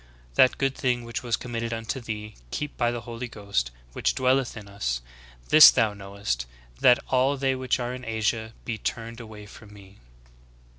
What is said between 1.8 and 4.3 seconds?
thee keep by the Holy Ghost, which